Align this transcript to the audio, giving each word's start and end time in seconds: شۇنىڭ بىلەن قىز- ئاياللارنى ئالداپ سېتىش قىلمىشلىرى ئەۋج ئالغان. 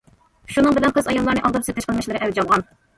شۇنىڭ 0.55 0.79
بىلەن 0.79 0.95
قىز- 0.97 1.11
ئاياللارنى 1.13 1.45
ئالداپ 1.45 1.71
سېتىش 1.71 1.91
قىلمىشلىرى 1.91 2.27
ئەۋج 2.27 2.45
ئالغان. 2.47 2.71